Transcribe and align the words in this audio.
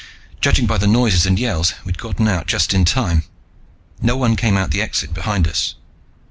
Judging 0.39 0.65
by 0.65 0.79
the 0.79 0.87
noises 0.87 1.27
and 1.27 1.37
yells, 1.37 1.75
we'd 1.85 1.99
gotten 1.99 2.27
out 2.27 2.47
just 2.47 2.73
in 2.73 2.85
time. 2.85 3.23
No 4.01 4.17
one 4.17 4.35
came 4.35 4.57
out 4.57 4.71
the 4.71 4.81
exit 4.81 5.13
behind 5.13 5.47
us. 5.47 5.75